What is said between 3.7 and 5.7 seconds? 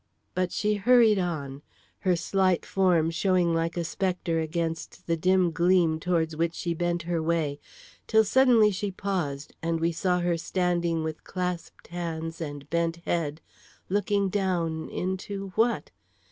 a spectre against the dim